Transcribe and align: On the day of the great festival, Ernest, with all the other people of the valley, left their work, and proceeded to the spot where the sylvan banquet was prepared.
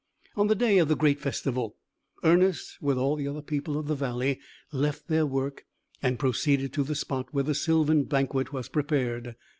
On 0.35 0.47
the 0.47 0.55
day 0.55 0.79
of 0.79 0.87
the 0.87 0.95
great 0.95 1.19
festival, 1.19 1.77
Ernest, 2.23 2.81
with 2.81 2.97
all 2.97 3.15
the 3.15 3.27
other 3.27 3.43
people 3.43 3.77
of 3.77 3.85
the 3.85 3.93
valley, 3.93 4.39
left 4.71 5.09
their 5.09 5.27
work, 5.27 5.67
and 6.01 6.17
proceeded 6.17 6.73
to 6.73 6.83
the 6.83 6.95
spot 6.95 7.27
where 7.31 7.43
the 7.43 7.53
sylvan 7.53 8.05
banquet 8.05 8.51
was 8.51 8.67
prepared. 8.67 9.35